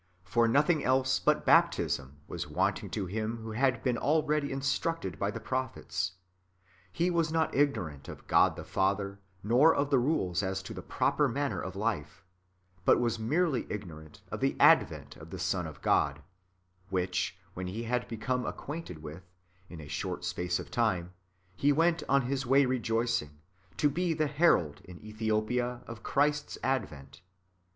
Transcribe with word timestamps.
For 0.23 0.47
nothing 0.47 0.83
else 0.83 1.19
[but 1.19 1.45
baptism] 1.45 2.17
was 2.27 2.47
wantinn; 2.47 2.89
to 2.89 3.05
him 3.05 3.37
who 3.37 3.51
had 3.51 3.83
been 3.83 3.97
alreadv 3.97 4.49
instructed 4.49 5.19
bv 5.19 5.31
the 5.31 5.39
prophets: 5.39 6.13
he 6.91 7.11
was 7.11 7.31
not 7.31 7.53
ignorant 7.53 8.07
of 8.07 8.25
God 8.25 8.55
the 8.55 8.63
Father, 8.63 9.19
nor 9.43 9.75
of 9.75 9.91
the 9.91 9.99
rules 9.99 10.41
as 10.41 10.63
to 10.63 10.73
the 10.73 10.81
[proper] 10.81 11.27
manner 11.27 11.61
of 11.61 11.75
life, 11.75 12.25
but 12.83 12.99
was 12.99 13.19
merely 13.19 13.67
ignorant 13.69 14.23
of 14.31 14.39
the 14.39 14.55
advent 14.59 15.17
of 15.17 15.29
the 15.29 15.37
Son 15.37 15.67
of 15.67 15.83
God, 15.83 16.23
which, 16.89 17.37
when 17.53 17.67
he' 17.67 17.83
had 17.83 18.07
become 18.07 18.43
acquainted 18.43 19.03
with, 19.03 19.29
in 19.69 19.79
a 19.79 19.87
short 19.87 20.25
space 20.25 20.57
of 20.57 20.71
time, 20.71 21.13
he 21.55 21.71
went 21.71 22.01
on 22.09 22.23
his 22.23 22.43
way 22.43 22.65
rejoicing, 22.65 23.37
to 23.77 23.87
be 23.87 24.15
the 24.15 24.25
herald 24.25 24.81
in 24.85 24.97
Ethiopia 25.05 25.83
of 25.85 26.01
Christ's 26.01 26.57
advent. 26.63 27.21